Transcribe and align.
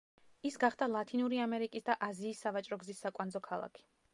ის 0.49 0.55
გახდა 0.63 0.87
ლათინური 0.93 1.41
ამერიკის 1.45 1.85
და 1.91 1.97
აზიის 2.09 2.41
სავაჭრო 2.47 2.81
გზის 2.85 3.07
საკვანძო 3.07 3.47
ქალაქი. 3.51 3.89